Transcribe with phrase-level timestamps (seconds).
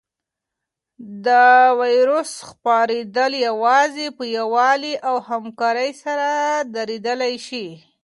[1.25, 1.27] د
[1.79, 6.27] وېروس خپرېدل یوازې په یووالي او همکارۍ سره
[6.75, 7.67] درېدلی شي.